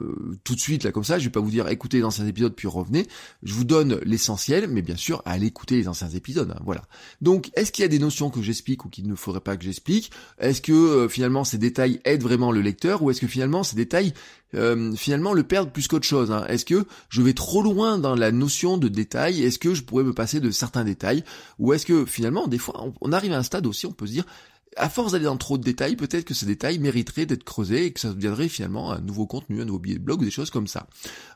tout 0.44 0.54
de 0.54 0.60
suite 0.60 0.84
là 0.84 0.92
comme 0.92 1.04
ça, 1.04 1.18
je 1.18 1.24
vais 1.24 1.30
pas 1.30 1.40
vous 1.40 1.50
dire 1.50 1.66
écoutez 1.68 1.98
les 1.98 2.04
anciens 2.04 2.26
épisodes 2.26 2.54
puis 2.54 2.68
revenez. 2.68 3.06
Je 3.42 3.54
vous 3.54 3.64
donne 3.64 3.98
l'essentiel, 4.04 4.68
mais 4.68 4.82
bien 4.82 4.96
sûr 4.96 5.22
allez 5.24 5.46
écouter 5.46 5.76
les 5.76 5.88
anciens 5.88 6.10
épisodes. 6.10 6.50
Hein, 6.50 6.60
voilà. 6.64 6.82
Donc, 7.20 7.50
est-ce 7.56 7.72
qu'il 7.72 7.82
y 7.82 7.86
a 7.86 7.88
des 7.88 7.98
notions 7.98 8.30
que 8.30 8.42
j'explique 8.42 8.84
ou 8.84 8.88
qu'il 8.88 9.08
ne 9.08 9.14
faudrait 9.14 9.40
pas 9.40 9.56
que 9.56 9.64
j'explique? 9.64 10.10
Est-ce 10.38 10.60
que 10.60 10.72
euh, 10.72 11.08
finalement 11.08 11.44
ces 11.44 11.58
détails 11.58 12.00
aident 12.04 12.22
vraiment 12.22 12.52
le 12.52 12.60
lecteur 12.60 13.02
ou 13.02 13.10
est-ce 13.10 13.20
que 13.20 13.26
finalement 13.26 13.62
ces 13.62 13.76
détails 13.76 14.12
euh, 14.54 14.94
finalement 14.94 15.32
le 15.32 15.42
perdre 15.42 15.70
plus 15.70 15.88
qu'autre 15.88 16.06
chose. 16.06 16.30
Hein. 16.30 16.44
Est-ce 16.48 16.64
que 16.64 16.86
je 17.08 17.22
vais 17.22 17.34
trop 17.34 17.62
loin 17.62 17.98
dans 17.98 18.14
la 18.14 18.32
notion 18.32 18.78
de 18.78 18.88
détail? 18.88 19.42
Est-ce 19.42 19.58
que 19.58 19.74
je 19.74 19.82
pourrais 19.82 20.04
me 20.04 20.12
passer 20.12 20.40
de 20.40 20.50
certains 20.50 20.84
détails? 20.84 21.24
Ou 21.58 21.72
est-ce 21.72 21.86
que 21.86 22.04
finalement, 22.06 22.46
des 22.46 22.58
fois, 22.58 22.92
on, 23.00 23.12
arrive 23.12 23.32
à 23.32 23.38
un 23.38 23.42
stade 23.42 23.66
aussi, 23.66 23.86
on 23.86 23.92
peut 23.92 24.06
se 24.06 24.12
dire, 24.12 24.24
à 24.76 24.90
force 24.90 25.12
d'aller 25.12 25.24
dans 25.24 25.38
trop 25.38 25.56
de 25.56 25.62
détails, 25.62 25.96
peut-être 25.96 26.26
que 26.26 26.34
ces 26.34 26.44
détails 26.44 26.78
mériteraient 26.78 27.24
d'être 27.24 27.44
creusés 27.44 27.86
et 27.86 27.92
que 27.92 28.00
ça 28.00 28.12
deviendrait 28.12 28.48
finalement 28.48 28.92
un 28.92 29.00
nouveau 29.00 29.26
contenu, 29.26 29.62
un 29.62 29.64
nouveau 29.64 29.78
billet 29.78 29.96
de 29.96 30.02
blog 30.02 30.20
ou 30.20 30.24
des 30.24 30.30
choses 30.30 30.50
comme 30.50 30.66
ça. 30.66 30.86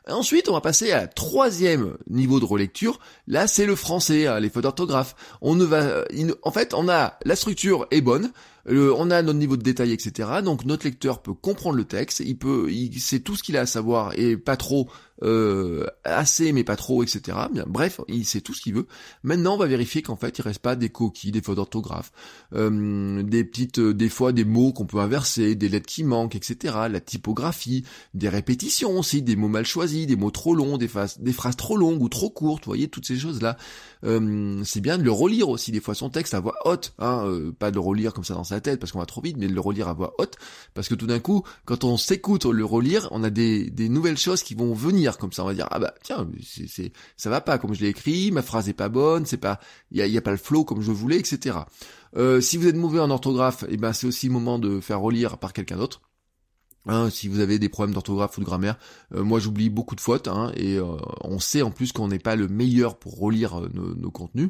Ensuite, 0.07 0.47
on 0.47 0.53
va 0.53 0.61
passer 0.61 0.91
à 0.91 1.07
troisième 1.07 1.97
niveau 2.07 2.39
de 2.39 2.45
relecture. 2.45 2.99
Là, 3.27 3.47
c'est 3.47 3.65
le 3.65 3.75
français, 3.75 4.27
hein, 4.27 4.39
les 4.39 4.49
fautes 4.49 4.63
d'orthographe. 4.63 5.15
On 5.41 5.55
ne 5.55 5.65
va, 5.65 6.05
en 6.43 6.51
fait, 6.51 6.75
on 6.75 6.87
a 6.87 7.17
la 7.25 7.35
structure 7.35 7.87
est 7.89 8.01
bonne, 8.01 8.31
on 8.67 9.11
a 9.11 9.21
notre 9.21 9.39
niveau 9.39 9.57
de 9.57 9.63
détail, 9.63 9.91
etc. 9.91 10.29
Donc 10.43 10.65
notre 10.65 10.85
lecteur 10.85 11.21
peut 11.21 11.33
comprendre 11.33 11.77
le 11.77 11.85
texte, 11.85 12.21
il 12.25 12.37
peut, 12.37 12.71
il 12.71 12.99
sait 12.99 13.19
tout 13.19 13.35
ce 13.35 13.43
qu'il 13.43 13.57
a 13.57 13.61
à 13.61 13.65
savoir 13.65 14.17
et 14.17 14.37
pas 14.37 14.57
trop 14.57 14.89
euh, 15.23 15.85
assez 16.03 16.51
mais 16.51 16.63
pas 16.63 16.75
trop, 16.75 17.03
etc. 17.03 17.37
Bref, 17.67 18.01
il 18.07 18.25
sait 18.25 18.41
tout 18.41 18.53
ce 18.55 18.61
qu'il 18.61 18.73
veut. 18.73 18.87
Maintenant, 19.23 19.53
on 19.53 19.57
va 19.57 19.67
vérifier 19.67 20.01
qu'en 20.01 20.15
fait, 20.15 20.39
il 20.39 20.41
reste 20.41 20.59
pas 20.59 20.75
des 20.75 20.89
coquilles, 20.89 21.31
des 21.31 21.41
fautes 21.41 21.57
d'orthographe, 21.57 22.11
euh, 22.53 23.21
des 23.21 23.43
petites, 23.43 23.77
euh, 23.77 23.93
des 23.93 24.09
fois 24.09 24.31
des 24.31 24.45
mots 24.45 24.73
qu'on 24.73 24.85
peut 24.85 24.97
inverser, 24.97 25.53
des 25.53 25.69
lettres 25.69 25.85
qui 25.85 26.03
manquent, 26.03 26.35
etc. 26.35 26.75
La 26.89 26.99
typographie, 26.99 27.85
des 28.15 28.29
répétitions 28.29 28.97
aussi, 28.97 29.21
des 29.21 29.35
mots 29.35 29.47
mal 29.47 29.65
choisis, 29.65 30.07
des 30.07 30.15
mots 30.15 30.31
trop 30.31 30.55
longs, 30.55 30.77
des, 30.77 30.87
phrases, 30.87 31.19
des 31.19 31.33
phrases 31.33 31.55
trop 31.55 31.77
longues 31.77 32.01
ou 32.01 32.09
trop 32.09 32.31
courtes. 32.31 32.65
Vous 32.65 32.71
voyez 32.71 32.87
toutes 32.87 33.05
ces 33.05 33.17
choses 33.17 33.41
là. 33.41 33.57
c'est 34.01 34.81
bien 34.81 34.97
de 34.97 35.03
le 35.03 35.11
relire 35.11 35.49
aussi 35.49 35.71
des 35.71 35.81
fois 35.81 35.93
son 35.93 36.09
texte 36.09 36.33
à 36.33 36.39
voix 36.39 36.55
haute, 36.65 36.93
hein, 36.97 37.51
pas 37.59 37.69
de 37.69 37.77
relire 37.77 38.13
comme 38.13 38.23
ça 38.23 38.33
dans 38.33 38.50
sa 38.51 38.61
tête 38.61 38.79
parce 38.79 38.91
qu'on 38.91 38.99
va 38.99 39.05
trop 39.05 39.21
vite, 39.21 39.37
mais 39.37 39.47
de 39.47 39.53
le 39.53 39.59
relire 39.59 39.87
à 39.87 39.93
voix 39.93 40.13
haute 40.17 40.35
parce 40.73 40.87
que 40.87 40.95
tout 40.95 41.07
d'un 41.07 41.19
coup, 41.19 41.43
quand 41.65 41.83
on 41.83 41.97
s'écoute 41.97 42.45
le 42.45 42.65
relire, 42.65 43.07
on 43.11 43.23
a 43.23 43.29
des, 43.29 43.71
nouvelles 43.89 44.17
choses 44.17 44.43
qui 44.43 44.55
vont 44.55 44.73
venir 44.73 45.17
comme 45.17 45.33
ça. 45.33 45.43
On 45.43 45.47
va 45.47 45.53
dire 45.53 45.67
ah 45.71 45.79
bah 45.79 45.93
tiens 46.03 46.27
c'est 46.43 46.93
ça 47.17 47.29
va 47.29 47.41
pas 47.41 47.57
comme 47.57 47.73
je 47.73 47.81
l'ai 47.81 47.89
écrit 47.89 48.31
ma 48.31 48.41
phrase 48.41 48.69
est 48.69 48.73
pas 48.73 48.89
bonne 48.89 49.25
c'est 49.25 49.37
pas 49.37 49.59
il 49.91 49.97
y 49.97 50.01
a, 50.01 50.07
y 50.07 50.17
a, 50.17 50.21
pas 50.21 50.31
le 50.31 50.37
flow 50.37 50.63
comme 50.63 50.81
je 50.81 50.91
voulais 50.91 51.17
etc 51.17 51.57
euh, 52.17 52.41
si 52.41 52.57
vous 52.57 52.67
êtes 52.67 52.75
mauvais 52.75 52.99
en 52.99 53.09
orthographe 53.09 53.63
et 53.63 53.71
eh 53.71 53.77
ben 53.77 53.93
c'est 53.93 54.07
aussi 54.07 54.27
le 54.27 54.33
moment 54.33 54.59
de 54.59 54.79
faire 54.79 54.99
relire 54.99 55.37
par 55.37 55.53
quelqu'un 55.53 55.77
d'autre 55.77 56.01
Hein, 56.87 57.11
si 57.11 57.27
vous 57.27 57.39
avez 57.41 57.59
des 57.59 57.69
problèmes 57.69 57.93
d'orthographe 57.93 58.37
ou 58.37 58.41
de 58.41 58.45
grammaire, 58.45 58.75
euh, 59.13 59.23
moi 59.23 59.39
j'oublie 59.39 59.69
beaucoup 59.69 59.95
de 59.95 60.01
fautes 60.01 60.27
hein, 60.27 60.51
et 60.55 60.77
euh, 60.77 60.97
on 61.21 61.37
sait 61.37 61.61
en 61.61 61.69
plus 61.69 61.91
qu'on 61.91 62.07
n'est 62.07 62.17
pas 62.17 62.35
le 62.35 62.47
meilleur 62.47 62.97
pour 62.97 63.19
relire 63.19 63.59
euh, 63.59 63.69
nos, 63.73 64.09
contenus. 64.09 64.49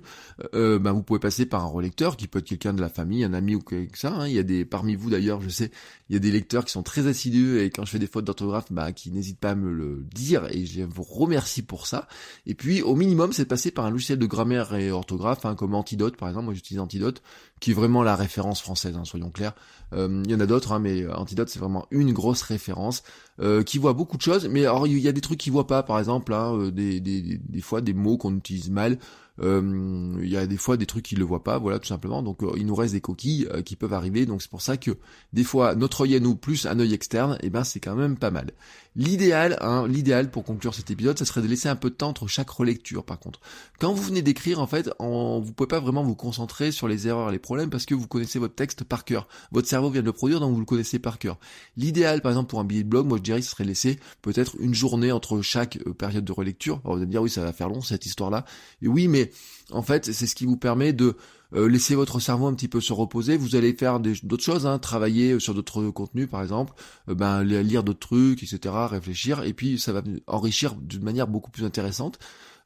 ben 0.53 0.91
vous 0.93 1.03
pouvez 1.03 1.19
passer 1.19 1.45
par 1.45 1.63
un 1.63 1.67
relecteur 1.67 2.15
qui 2.15 2.27
peut 2.27 2.39
être 2.39 2.47
quelqu'un 2.47 2.73
de 2.73 2.79
la 2.79 2.89
famille, 2.89 3.25
un 3.25 3.33
ami 3.33 3.55
ou 3.55 3.59
quelque 3.59 3.97
ça. 3.97 4.13
Hein. 4.13 4.27
Il 4.27 4.33
y 4.33 4.39
a 4.39 4.43
des 4.43 4.63
parmi 4.63 4.95
vous 4.95 5.09
d'ailleurs, 5.09 5.41
je 5.41 5.49
sais, 5.49 5.71
il 6.09 6.13
y 6.13 6.15
a 6.15 6.19
des 6.19 6.31
lecteurs 6.31 6.63
qui 6.63 6.71
sont 6.71 6.83
très 6.83 7.05
assidus 7.07 7.59
et 7.59 7.69
quand 7.69 7.83
je 7.83 7.91
fais 7.91 7.99
des 7.99 8.07
fautes 8.07 8.25
d'orthographe, 8.25 8.71
bah 8.71 8.93
qui 8.93 9.11
n'hésitent 9.11 9.39
pas 9.39 9.51
à 9.51 9.55
me 9.55 9.71
le 9.71 10.05
dire 10.13 10.47
et 10.51 10.65
je 10.65 10.83
vous 10.83 11.03
remercie 11.03 11.63
pour 11.63 11.85
ça. 11.85 12.07
Et 12.45 12.55
puis 12.55 12.81
au 12.81 12.95
minimum, 12.95 13.33
c'est 13.33 13.43
de 13.43 13.49
passer 13.49 13.71
par 13.71 13.85
un 13.85 13.91
logiciel 13.91 14.17
de 14.17 14.25
grammaire 14.25 14.73
et 14.73 14.89
orthographe 14.89 15.45
comme 15.57 15.75
Antidote 15.75 16.15
par 16.15 16.29
exemple. 16.29 16.45
Moi 16.45 16.53
j'utilise 16.53 16.79
Antidote 16.79 17.21
qui 17.61 17.71
est 17.71 17.73
vraiment 17.73 18.03
la 18.03 18.17
référence 18.17 18.61
française, 18.61 18.99
soyons 19.05 19.31
clairs. 19.31 19.53
Il 19.93 20.29
y 20.29 20.35
en 20.35 20.39
a 20.39 20.45
d'autres, 20.45 20.77
mais 20.79 21.07
Antidote 21.07 21.47
c'est 21.49 21.59
vraiment 21.59 21.85
une 21.91 22.11
grosse 22.11 22.41
référence, 22.41 23.03
euh, 23.41 23.63
qui 23.63 23.79
voit 23.79 23.93
beaucoup 23.93 24.17
de 24.17 24.21
choses, 24.21 24.47
mais 24.47 24.67
alors 24.67 24.85
il 24.85 24.99
y 24.99 25.07
a 25.07 25.11
des 25.11 25.21
trucs 25.21 25.39
qu'il 25.39 25.51
voit 25.51 25.65
pas, 25.65 25.81
par 25.81 25.97
exemple, 25.97 26.31
hein, 26.31 26.53
euh, 26.53 26.69
des, 26.69 27.39
fois 27.61 27.81
des 27.81 27.93
mots 27.93 28.15
qu'on 28.17 28.35
utilise 28.35 28.69
mal, 28.69 28.93
euh, 28.93 28.99
il 29.41 30.29
y 30.29 30.37
a 30.37 30.45
des 30.45 30.57
fois 30.57 30.77
des 30.77 30.85
trucs 30.85 31.05
qu'il 31.05 31.19
ne 31.19 31.23
voit 31.23 31.43
pas, 31.43 31.57
voilà 31.57 31.79
tout 31.79 31.87
simplement. 31.87 32.21
Donc 32.23 32.39
il 32.55 32.65
nous 32.65 32.75
reste 32.75 32.93
des 32.93 33.01
coquilles 33.01 33.47
qui 33.65 33.75
peuvent 33.75 33.93
arriver. 33.93 34.25
Donc 34.25 34.41
c'est 34.41 34.51
pour 34.51 34.61
ça 34.61 34.77
que 34.77 34.91
des 35.33 35.43
fois 35.43 35.75
notre 35.75 36.01
œil 36.01 36.15
à 36.15 36.19
nous 36.19 36.35
plus 36.35 36.65
un 36.65 36.79
œil 36.79 36.93
externe, 36.93 37.37
et 37.41 37.47
eh 37.47 37.49
ben 37.49 37.63
c'est 37.63 37.79
quand 37.79 37.95
même 37.95 38.17
pas 38.17 38.31
mal. 38.31 38.51
L'idéal, 38.97 39.57
hein, 39.61 39.87
l'idéal 39.87 40.29
pour 40.29 40.43
conclure 40.43 40.75
cet 40.75 40.91
épisode, 40.91 41.17
ça 41.17 41.23
serait 41.23 41.41
de 41.41 41.47
laisser 41.47 41.69
un 41.69 41.77
peu 41.77 41.89
de 41.89 41.95
temps 41.95 42.09
entre 42.09 42.27
chaque 42.27 42.49
relecture. 42.49 43.05
Par 43.05 43.19
contre, 43.19 43.39
quand 43.79 43.93
vous 43.93 44.03
venez 44.03 44.21
d'écrire, 44.21 44.59
en 44.59 44.67
fait, 44.67 44.89
en, 44.99 45.39
vous 45.39 45.53
pouvez 45.53 45.69
pas 45.69 45.79
vraiment 45.79 46.03
vous 46.03 46.15
concentrer 46.15 46.73
sur 46.73 46.89
les 46.89 47.07
erreurs 47.07 47.29
et 47.29 47.31
les 47.31 47.39
problèmes 47.39 47.69
parce 47.69 47.85
que 47.85 47.95
vous 47.95 48.07
connaissez 48.07 48.37
votre 48.37 48.53
texte 48.53 48.83
par 48.83 49.05
cœur. 49.05 49.29
Votre 49.53 49.69
cerveau 49.69 49.89
vient 49.89 50.01
de 50.01 50.07
le 50.07 50.11
produire, 50.11 50.41
donc 50.41 50.53
vous 50.53 50.59
le 50.59 50.65
connaissez 50.65 50.99
par 50.99 51.19
cœur. 51.19 51.39
L'idéal, 51.77 52.21
par 52.21 52.33
exemple, 52.33 52.49
pour 52.49 52.59
un 52.59 52.65
billet 52.65 52.83
de 52.83 52.89
blog, 52.89 53.07
moi 53.07 53.17
je 53.17 53.23
dirais, 53.23 53.41
ce 53.41 53.51
serait 53.51 53.63
laisser 53.63 53.97
peut-être 54.21 54.57
une 54.59 54.73
journée 54.73 55.13
entre 55.13 55.41
chaque 55.41 55.79
euh, 55.87 55.93
période 55.93 56.25
de 56.25 56.31
relecture. 56.33 56.81
Alors 56.83 56.97
vous 56.97 57.03
allez 57.03 57.11
dire, 57.11 57.21
oui, 57.21 57.29
ça 57.29 57.41
va 57.41 57.53
faire 57.53 57.69
long 57.69 57.81
cette 57.81 58.05
histoire-là. 58.05 58.43
Oui, 58.81 59.07
mais 59.07 59.30
en 59.71 59.81
fait, 59.81 60.11
c'est 60.11 60.27
ce 60.27 60.35
qui 60.35 60.45
vous 60.45 60.57
permet 60.57 60.93
de 60.93 61.15
euh, 61.53 61.67
laisser 61.67 61.95
votre 61.95 62.19
cerveau 62.19 62.47
un 62.47 62.53
petit 62.53 62.67
peu 62.67 62.79
se 62.79 62.93
reposer. 62.93 63.37
Vous 63.37 63.55
allez 63.55 63.73
faire 63.73 63.99
d'autres 63.99 64.43
choses, 64.43 64.65
hein, 64.65 64.79
travailler 64.79 65.39
sur 65.39 65.53
d'autres 65.53 65.89
contenus, 65.89 66.29
par 66.29 66.41
exemple, 66.41 66.73
euh, 67.09 67.15
ben 67.15 67.43
lire 67.43 67.83
d'autres 67.83 67.99
trucs, 67.99 68.43
etc., 68.43 68.73
réfléchir, 68.89 69.43
et 69.43 69.53
puis 69.53 69.79
ça 69.79 69.91
va 69.91 70.01
enrichir 70.27 70.75
d'une 70.75 71.03
manière 71.03 71.27
beaucoup 71.27 71.51
plus 71.51 71.65
intéressante. 71.65 72.19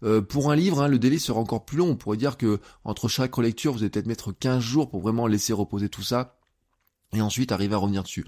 Euh, 0.04 0.22
pour 0.22 0.52
un 0.52 0.56
livre, 0.56 0.82
hein, 0.82 0.88
le 0.88 1.00
délai 1.00 1.18
sera 1.18 1.40
encore 1.40 1.66
plus 1.66 1.78
long. 1.78 1.90
On 1.90 1.96
pourrait 1.96 2.18
dire 2.18 2.38
que 2.38 2.60
entre 2.84 3.08
chaque 3.08 3.34
relecture, 3.34 3.74
vous 3.74 3.80
allez 3.80 3.90
peut-être 3.90 4.08
mettre 4.08 4.32
15 4.32 4.62
jours 4.62 4.90
pour 4.90 5.02
vraiment 5.02 5.28
laisser 5.28 5.54
reposer 5.54 5.90
tout 5.90 6.04
ça 6.04 6.38
et 7.14 7.22
ensuite 7.22 7.52
arriver 7.52 7.76
à 7.76 7.78
revenir 7.78 8.04
dessus. 8.04 8.26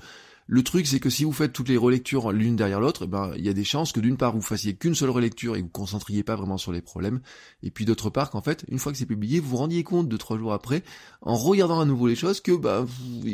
Le 0.49 0.63
truc, 0.63 0.87
c'est 0.87 1.01
que 1.01 1.09
si 1.09 1.25
vous 1.25 1.33
faites 1.33 1.51
toutes 1.51 1.67
les 1.67 1.75
relectures 1.75 2.31
l'une 2.31 2.55
derrière 2.55 2.79
l'autre, 2.79 3.03
eh 3.03 3.07
ben, 3.07 3.33
il 3.35 3.45
y 3.45 3.49
a 3.49 3.53
des 3.53 3.65
chances 3.65 3.91
que 3.91 3.99
d'une 3.99 4.15
part, 4.15 4.33
vous 4.33 4.41
fassiez 4.41 4.75
qu'une 4.75 4.95
seule 4.95 5.09
relecture 5.09 5.57
et 5.57 5.61
vous 5.61 5.67
concentriez 5.67 6.23
pas 6.23 6.37
vraiment 6.37 6.57
sur 6.57 6.71
les 6.71 6.81
problèmes. 6.81 7.19
Et 7.63 7.69
puis 7.69 7.83
d'autre 7.83 8.09
part, 8.09 8.29
qu'en 8.29 8.39
fait, 8.39 8.63
une 8.69 8.79
fois 8.79 8.93
que 8.93 8.97
c'est 8.97 9.05
publié, 9.05 9.41
vous 9.41 9.57
rendiez 9.57 9.83
compte 9.83 10.07
deux, 10.07 10.17
trois 10.17 10.37
jours 10.37 10.53
après, 10.53 10.83
en 11.21 11.35
regardant 11.35 11.81
à 11.81 11.85
nouveau 11.85 12.07
les 12.07 12.15
choses, 12.15 12.39
que, 12.39 12.53
bah, 12.53 12.85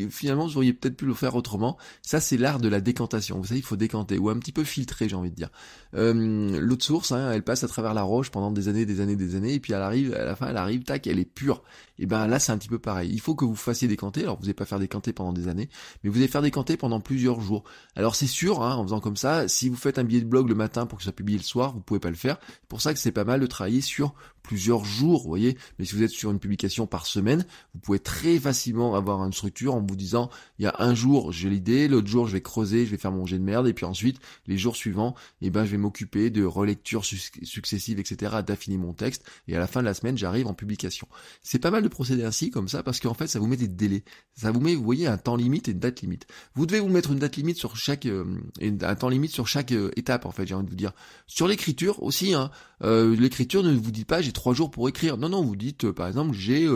finalement, 0.10 0.48
vous 0.48 0.58
auriez 0.58 0.74
peut-être 0.74 0.98
pu 0.98 1.06
le 1.06 1.14
faire 1.14 1.36
autrement. 1.36 1.78
Ça, 2.02 2.20
c'est 2.20 2.38
l'art 2.38 2.60
de 2.60 2.68
la 2.68 2.82
décantation. 2.82 3.38
Vous 3.38 3.46
savez, 3.46 3.60
il 3.60 3.66
faut 3.66 3.76
décanter, 3.76 4.18
ou 4.18 4.30
un 4.30 4.40
petit 4.40 4.52
peu 4.52 4.64
filtrer, 4.64 5.08
j'ai 5.08 5.16
envie 5.16 5.30
de 5.30 5.36
dire. 5.36 5.52
Euh, 5.94 6.60
l'autre 6.60 6.84
source, 6.84 7.12
hein, 7.12 7.32
elle 7.32 7.44
passe 7.44 7.64
à 7.64 7.68
travers 7.68 7.94
la 7.94 8.02
roche 8.02 8.32
pendant 8.32 8.50
des 8.50 8.70
années, 8.70 8.88
des 8.88 9.02
années, 9.02 9.16
des 9.16 9.36
années, 9.36 9.54
et 9.54 9.60
puis 9.60 9.74
elle 9.74 9.84
arrive, 9.84 10.16
à 10.16 10.26
la 10.26 10.36
fin, 10.36 10.48
elle 10.48 10.58
arrive, 10.58 10.82
tac, 10.82 11.06
elle 11.06 11.20
est 11.20 11.26
pure. 11.26 11.62
Et 12.00 12.08
ben 12.08 12.26
là, 12.26 12.40
c'est 12.40 12.52
un 12.52 12.58
petit 12.58 12.70
peu 12.70 12.80
pareil. 12.80 13.12
Il 13.14 13.22
faut 13.22 13.36
que 13.36 13.46
vous 13.46 13.56
fassiez 13.56 13.88
décanter. 13.88 14.24
Alors, 14.24 14.38
vous 14.38 14.44
n'allez 14.44 14.56
pas 14.56 14.66
faire 14.66 14.80
décanter 14.80 15.14
pendant 15.14 15.32
des 15.32 15.48
années, 15.48 15.70
mais 16.04 16.10
vous 16.10 16.18
allez 16.18 16.28
faire 16.28 16.42
décanter 16.42 16.76
pendant 16.76 17.00
plusieurs 17.04 17.42
jours. 17.42 17.64
Alors 17.96 18.16
c'est 18.16 18.28
sûr, 18.28 18.64
hein, 18.64 18.76
en 18.76 18.84
faisant 18.84 19.00
comme 19.00 19.18
ça, 19.18 19.48
si 19.48 19.70
vous 19.70 19.76
faites 19.76 20.00
un 20.00 20.04
billet 20.04 20.22
de 20.22 20.26
blog 20.26 20.50
le 20.50 20.56
matin 20.56 20.86
pour 20.86 20.98
que 20.98 21.04
ça 21.04 21.10
soit 21.10 21.16
publié 21.16 21.38
le 21.38 21.44
soir, 21.44 21.74
vous 21.74 21.82
pouvez 21.82 22.00
pas 22.00 22.10
le 22.10 22.16
faire. 22.16 22.38
C'est 22.48 22.68
pour 22.68 22.82
ça 22.82 22.94
que 22.94 23.00
c'est 23.00 23.12
pas 23.12 23.24
mal 23.24 23.40
de 23.40 23.46
travailler 23.46 23.82
sur 23.82 24.16
plusieurs 24.44 24.86
jours, 24.86 25.24
vous 25.24 25.30
voyez. 25.30 25.58
Mais 25.80 25.86
si 25.86 25.96
vous 25.96 26.04
êtes 26.04 26.12
sur 26.12 26.30
une 26.30 26.40
publication 26.40 26.86
par 26.86 27.06
semaine, 27.06 27.46
vous 27.74 27.80
pouvez 27.80 28.00
très 28.00 28.38
facilement 28.38 28.96
avoir 28.96 29.24
une 29.24 29.34
structure 29.34 29.74
en 29.74 29.82
vous 29.82 29.96
disant, 29.96 30.30
il 30.60 30.66
y 30.66 30.68
a 30.68 30.76
un 30.80 30.94
jour 30.94 31.32
j'ai 31.32 31.50
l'idée, 31.50 31.88
l'autre 31.88 32.08
jour 32.08 32.28
je 32.28 32.34
vais 32.34 32.42
creuser, 32.42 32.86
je 32.86 32.92
vais 32.92 32.98
faire 32.98 33.12
mon 33.12 33.26
jet 33.26 33.40
de 33.40 33.44
merde, 33.44 33.68
et 33.68 33.74
puis 33.74 33.86
ensuite 33.86 34.20
les 34.48 34.58
jours 34.58 34.76
suivants, 34.76 35.16
eh 35.42 35.50
ben 35.50 35.66
je 35.66 35.72
vais 35.72 35.78
m'occuper 35.78 36.30
de 36.30 36.44
relectures 36.44 37.06
successives, 37.06 38.00
etc., 38.00 38.38
d'affiner 38.46 38.78
mon 38.78 38.94
texte, 38.94 39.24
et 39.48 39.56
à 39.56 39.60
la 39.60 39.68
fin 39.68 39.80
de 39.82 39.86
la 39.86 39.94
semaine 39.94 40.18
j'arrive 40.18 40.48
en 40.48 40.54
publication. 40.54 41.08
C'est 41.42 41.60
pas 41.60 41.72
mal 41.72 41.84
de 41.84 41.88
procéder 41.88 42.24
ainsi 42.24 42.52
comme 42.52 42.68
ça 42.68 42.84
parce 42.84 43.00
qu'en 43.00 43.14
fait 43.14 43.28
ça 43.28 43.40
vous 43.40 43.48
met 43.48 43.58
des 43.58 43.68
délais, 43.68 44.04
ça 44.36 44.52
vous 44.52 44.60
met, 44.60 44.76
vous 44.76 44.84
voyez, 44.84 45.08
un 45.08 45.18
temps 45.18 45.36
limite 45.36 45.68
et 45.70 45.72
une 45.72 45.80
date 45.80 46.02
limite. 46.02 46.28
Vous 46.56 46.66
devez 46.66 46.80
vous 46.80 46.90
mettre 46.90 47.12
une 47.12 47.20
date 47.20 47.38
limite 47.38 47.58
sur 47.58 47.78
chaque, 47.78 48.06
euh, 48.06 48.26
un 48.62 48.96
temps 48.96 49.10
limite 49.10 49.32
sur 49.32 49.48
chaque 49.48 49.72
euh, 49.72 49.92
étape 49.96 50.26
en 50.26 50.32
fait, 50.32 50.46
j'ai 50.46 50.56
envie 50.56 50.66
de 50.66 50.70
vous 50.70 50.76
dire. 50.76 50.92
Sur 51.28 51.48
l'écriture 51.48 52.04
aussi, 52.04 52.34
hein, 52.34 52.52
euh, 52.84 53.16
l'écriture 53.16 53.64
ne 53.64 53.72
vous 53.72 53.92
dit 53.92 54.06
pas 54.06 54.22
j'ai 54.22 54.33
trois 54.34 54.54
jours 54.54 54.72
pour 54.72 54.90
écrire. 54.90 55.18
Non, 55.18 55.30
non, 55.30 55.44
vous 55.44 55.56
dites 55.56 55.92
par 55.92 56.08
exemple 56.08 56.34
j'ai 56.34 56.68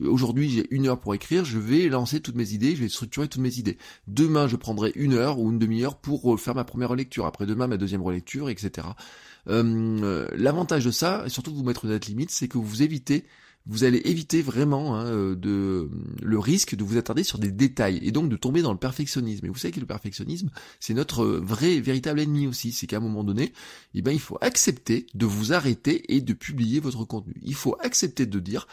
aujourd'hui 0.00 0.50
j'ai 0.50 0.66
une 0.70 0.88
heure 0.88 1.00
pour 1.00 1.14
écrire, 1.14 1.44
je 1.44 1.58
vais 1.58 1.88
lancer 1.88 2.20
toutes 2.20 2.34
mes 2.34 2.52
idées, 2.52 2.76
je 2.76 2.82
vais 2.82 2.88
structurer 2.88 3.28
toutes 3.28 3.40
mes 3.40 3.58
idées. 3.58 3.78
Demain 4.06 4.48
je 4.48 4.56
prendrai 4.56 4.92
une 4.94 5.14
heure 5.14 5.38
ou 5.38 5.50
une 5.50 5.58
demi-heure 5.58 5.96
pour 5.96 6.38
faire 6.38 6.54
ma 6.54 6.64
première 6.64 6.90
relecture. 6.90 7.26
Après 7.26 7.46
demain 7.46 7.66
ma 7.66 7.76
deuxième 7.76 8.02
relecture, 8.02 8.50
etc. 8.50 8.88
L'avantage 9.46 10.84
de 10.84 10.90
ça, 10.90 11.22
et 11.24 11.28
surtout 11.30 11.52
de 11.52 11.56
vous 11.56 11.64
mettre 11.64 11.84
une 11.84 11.92
date 11.92 12.06
limite, 12.06 12.30
c'est 12.30 12.48
que 12.48 12.58
vous 12.58 12.82
évitez 12.82 13.24
vous 13.66 13.84
allez 13.84 14.00
éviter 14.04 14.42
vraiment 14.42 14.96
hein, 14.96 15.06
euh, 15.06 15.34
de, 15.34 15.90
le 16.22 16.38
risque 16.38 16.74
de 16.74 16.84
vous 16.84 16.96
attarder 16.96 17.24
sur 17.24 17.38
des 17.38 17.50
détails 17.50 17.98
et 18.02 18.12
donc 18.12 18.28
de 18.28 18.36
tomber 18.36 18.62
dans 18.62 18.72
le 18.72 18.78
perfectionnisme. 18.78 19.46
Et 19.46 19.48
vous 19.48 19.56
savez 19.56 19.72
que 19.72 19.80
le 19.80 19.86
perfectionnisme, 19.86 20.50
c'est 20.80 20.94
notre 20.94 21.24
vrai, 21.26 21.80
véritable 21.80 22.20
ennemi 22.20 22.46
aussi. 22.46 22.72
C'est 22.72 22.86
qu'à 22.86 22.98
un 22.98 23.00
moment 23.00 23.24
donné, 23.24 23.52
eh 23.94 24.02
ben, 24.02 24.12
il 24.12 24.20
faut 24.20 24.38
accepter 24.40 25.06
de 25.14 25.26
vous 25.26 25.52
arrêter 25.52 26.14
et 26.14 26.20
de 26.20 26.32
publier 26.32 26.80
votre 26.80 27.04
contenu. 27.04 27.34
Il 27.42 27.54
faut 27.54 27.76
accepter 27.80 28.26
de 28.26 28.38
dire, 28.38 28.68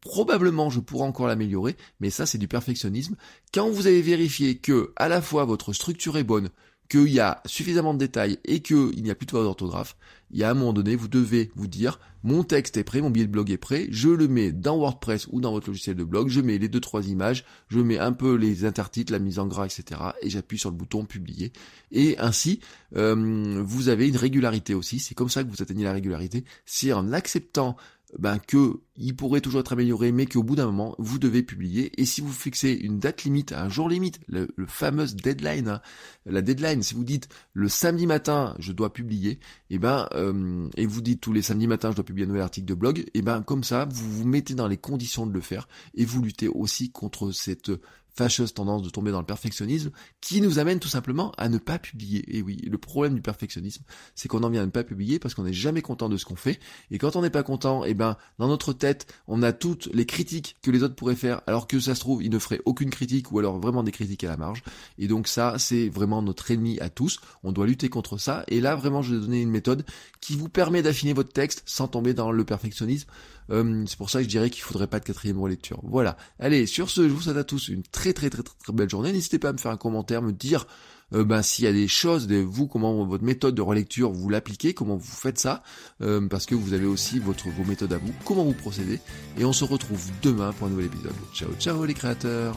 probablement 0.00 0.70
je 0.70 0.80
pourrais 0.80 1.06
encore 1.06 1.26
l'améliorer, 1.26 1.76
mais 2.00 2.10
ça 2.10 2.26
c'est 2.26 2.38
du 2.38 2.48
perfectionnisme. 2.48 3.16
Quand 3.52 3.70
vous 3.70 3.86
avez 3.86 4.02
vérifié 4.02 4.58
que 4.58 4.92
à 4.96 5.08
la 5.08 5.22
fois 5.22 5.44
votre 5.44 5.72
structure 5.72 6.16
est 6.16 6.24
bonne, 6.24 6.50
qu'il 6.88 7.08
y 7.08 7.20
a 7.20 7.42
suffisamment 7.46 7.94
de 7.94 7.98
détails 7.98 8.38
et 8.44 8.60
qu'il 8.60 9.02
n'y 9.02 9.10
a 9.10 9.14
plus 9.14 9.26
de 9.26 9.30
faute 9.30 9.42
d'orthographe, 9.42 9.96
il 10.30 10.38
y 10.38 10.44
a 10.44 10.50
un 10.50 10.54
moment 10.54 10.72
donné, 10.72 10.96
vous 10.96 11.08
devez 11.08 11.50
vous 11.54 11.68
dire, 11.68 12.00
mon 12.24 12.42
texte 12.42 12.76
est 12.76 12.84
prêt, 12.84 13.00
mon 13.00 13.10
billet 13.10 13.26
de 13.26 13.30
blog 13.30 13.50
est 13.50 13.56
prêt, 13.56 13.86
je 13.90 14.08
le 14.08 14.26
mets 14.26 14.50
dans 14.50 14.76
WordPress 14.76 15.28
ou 15.30 15.40
dans 15.40 15.52
votre 15.52 15.68
logiciel 15.68 15.94
de 15.94 16.02
blog, 16.02 16.28
je 16.28 16.40
mets 16.40 16.58
les 16.58 16.68
deux, 16.68 16.80
trois 16.80 17.06
images, 17.06 17.44
je 17.68 17.78
mets 17.78 17.98
un 17.98 18.12
peu 18.12 18.34
les 18.34 18.64
intertitres, 18.64 19.12
la 19.12 19.20
mise 19.20 19.38
en 19.38 19.46
gras, 19.46 19.66
etc. 19.66 20.00
et 20.22 20.30
j'appuie 20.30 20.58
sur 20.58 20.70
le 20.70 20.76
bouton 20.76 21.04
publier. 21.04 21.52
Et 21.92 22.18
ainsi, 22.18 22.60
euh, 22.96 23.62
vous 23.64 23.88
avez 23.88 24.08
une 24.08 24.16
régularité 24.16 24.74
aussi, 24.74 24.98
c'est 24.98 25.14
comme 25.14 25.28
ça 25.28 25.44
que 25.44 25.50
vous 25.50 25.62
atteignez 25.62 25.84
la 25.84 25.92
régularité, 25.92 26.44
c'est 26.64 26.92
en 26.92 27.12
acceptant 27.12 27.76
ben, 28.18 28.38
que 28.38 28.80
il 28.96 29.14
pourrait 29.14 29.40
toujours 29.40 29.60
être 29.60 29.72
amélioré, 29.72 30.12
mais 30.12 30.26
qu'au 30.26 30.42
bout 30.42 30.56
d'un 30.56 30.66
moment, 30.66 30.94
vous 30.98 31.18
devez 31.18 31.42
publier. 31.42 31.92
Et 32.00 32.06
si 32.06 32.20
vous 32.20 32.32
fixez 32.32 32.70
une 32.72 32.98
date 32.98 33.24
limite, 33.24 33.52
un 33.52 33.68
jour 33.68 33.88
limite, 33.88 34.20
le, 34.28 34.48
fameux 34.66 35.06
deadline, 35.06 35.68
hein, 35.68 35.80
la 36.24 36.40
deadline, 36.40 36.82
si 36.82 36.94
vous 36.94 37.04
dites 37.04 37.28
le 37.52 37.68
samedi 37.68 38.06
matin, 38.06 38.54
je 38.58 38.72
dois 38.72 38.92
publier, 38.92 39.32
et 39.32 39.40
eh 39.70 39.78
ben, 39.78 40.08
euh, 40.14 40.68
et 40.76 40.86
vous 40.86 41.02
dites 41.02 41.20
tous 41.20 41.32
les 41.32 41.42
samedis 41.42 41.66
matins, 41.66 41.90
je 41.90 41.96
dois 41.96 42.04
publier 42.04 42.24
un 42.24 42.28
nouvel 42.28 42.42
article 42.42 42.66
de 42.66 42.74
blog, 42.74 43.00
et 43.00 43.10
eh 43.14 43.22
ben, 43.22 43.42
comme 43.42 43.64
ça, 43.64 43.86
vous 43.90 44.10
vous 44.10 44.26
mettez 44.26 44.54
dans 44.54 44.68
les 44.68 44.78
conditions 44.78 45.26
de 45.26 45.32
le 45.32 45.40
faire, 45.40 45.68
et 45.94 46.04
vous 46.04 46.22
luttez 46.22 46.48
aussi 46.48 46.90
contre 46.90 47.32
cette 47.32 47.72
fâcheuse 48.16 48.54
tendance 48.54 48.82
de 48.82 48.90
tomber 48.90 49.10
dans 49.10 49.20
le 49.20 49.26
perfectionnisme 49.26 49.90
qui 50.20 50.40
nous 50.40 50.58
amène 50.58 50.80
tout 50.80 50.88
simplement 50.88 51.32
à 51.36 51.48
ne 51.48 51.58
pas 51.58 51.78
publier. 51.78 52.24
Et 52.36 52.42
oui, 52.42 52.56
le 52.56 52.78
problème 52.78 53.14
du 53.14 53.22
perfectionnisme, 53.22 53.82
c'est 54.14 54.28
qu'on 54.28 54.42
en 54.42 54.50
vient 54.50 54.62
à 54.62 54.66
ne 54.66 54.70
pas 54.70 54.84
publier 54.84 55.18
parce 55.18 55.34
qu'on 55.34 55.44
n'est 55.44 55.52
jamais 55.52 55.82
content 55.82 56.08
de 56.08 56.16
ce 56.16 56.24
qu'on 56.24 56.36
fait. 56.36 56.58
Et 56.90 56.98
quand 56.98 57.16
on 57.16 57.22
n'est 57.22 57.30
pas 57.30 57.42
content, 57.42 57.84
eh 57.84 57.94
ben, 57.94 58.16
dans 58.38 58.48
notre 58.48 58.72
tête, 58.72 59.06
on 59.28 59.42
a 59.42 59.52
toutes 59.52 59.88
les 59.92 60.06
critiques 60.06 60.56
que 60.62 60.70
les 60.70 60.82
autres 60.82 60.94
pourraient 60.94 61.14
faire, 61.14 61.42
alors 61.46 61.66
que 61.66 61.78
ça 61.78 61.94
se 61.94 62.00
trouve, 62.00 62.22
ils 62.22 62.30
ne 62.30 62.38
feraient 62.38 62.62
aucune 62.64 62.90
critique 62.90 63.32
ou 63.32 63.38
alors 63.38 63.58
vraiment 63.58 63.82
des 63.82 63.92
critiques 63.92 64.24
à 64.24 64.28
la 64.28 64.36
marge. 64.36 64.62
Et 64.98 65.08
donc 65.08 65.28
ça, 65.28 65.56
c'est 65.58 65.88
vraiment 65.88 66.22
notre 66.22 66.50
ennemi 66.50 66.80
à 66.80 66.88
tous. 66.88 67.20
On 67.42 67.52
doit 67.52 67.66
lutter 67.66 67.88
contre 67.88 68.18
ça. 68.18 68.44
Et 68.48 68.60
là, 68.60 68.76
vraiment, 68.76 69.02
je 69.02 69.14
vais 69.14 69.20
donner 69.20 69.42
une 69.42 69.50
méthode 69.50 69.84
qui 70.20 70.36
vous 70.36 70.48
permet 70.48 70.82
d'affiner 70.82 71.12
votre 71.12 71.32
texte 71.32 71.62
sans 71.66 71.88
tomber 71.88 72.14
dans 72.14 72.32
le 72.32 72.44
perfectionnisme. 72.44 73.08
Euh, 73.50 73.84
c'est 73.86 73.96
pour 73.96 74.10
ça 74.10 74.18
que 74.18 74.24
je 74.24 74.28
dirais 74.28 74.50
qu'il 74.50 74.62
faudrait 74.62 74.86
pas 74.86 75.00
de 75.00 75.04
quatrième 75.04 75.40
relecture. 75.40 75.80
Voilà. 75.82 76.16
Allez, 76.38 76.66
sur 76.66 76.90
ce, 76.90 77.08
je 77.08 77.12
vous 77.12 77.22
souhaite 77.22 77.36
à 77.36 77.44
tous 77.44 77.68
une 77.68 77.82
très 77.82 78.12
très 78.12 78.30
très 78.30 78.42
très, 78.42 78.54
très 78.62 78.72
belle 78.72 78.90
journée. 78.90 79.12
N'hésitez 79.12 79.38
pas 79.38 79.50
à 79.50 79.52
me 79.52 79.58
faire 79.58 79.72
un 79.72 79.76
commentaire, 79.76 80.22
me 80.22 80.32
dire 80.32 80.66
euh, 81.14 81.24
ben, 81.24 81.42
s'il 81.42 81.64
y 81.64 81.68
a 81.68 81.72
des 81.72 81.88
choses 81.88 82.26
de 82.26 82.36
vous, 82.36 82.66
comment 82.66 83.04
votre 83.04 83.24
méthode 83.24 83.54
de 83.54 83.62
relecture 83.62 84.10
vous 84.10 84.28
l'appliquez, 84.28 84.74
comment 84.74 84.96
vous 84.96 85.04
faites 85.04 85.38
ça, 85.38 85.62
euh, 86.02 86.26
parce 86.28 86.46
que 86.46 86.54
vous 86.54 86.72
avez 86.72 86.86
aussi 86.86 87.18
votre 87.18 87.48
vos 87.48 87.64
méthodes 87.64 87.92
à 87.92 87.98
vous, 87.98 88.12
comment 88.24 88.44
vous 88.44 88.54
procédez. 88.54 89.00
Et 89.38 89.44
on 89.44 89.52
se 89.52 89.64
retrouve 89.64 90.10
demain 90.22 90.52
pour 90.52 90.66
un 90.66 90.70
nouvel 90.70 90.86
épisode. 90.86 91.12
Ciao 91.32 91.50
ciao 91.58 91.84
les 91.84 91.94
créateurs. 91.94 92.56